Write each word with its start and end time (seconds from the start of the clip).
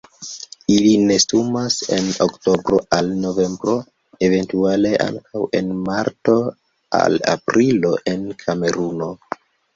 Ili 0.75 0.91
nestumas 1.09 1.75
en 1.97 2.07
oktobro 2.25 2.79
al 2.97 3.11
novembro, 3.25 3.75
eventuale 4.29 4.95
ankaŭ 5.05 5.43
en 5.61 5.71
marto 5.91 6.37
al 7.03 7.21
aprilo 7.37 7.95
en 8.15 8.27
Kameruno. 8.43 9.15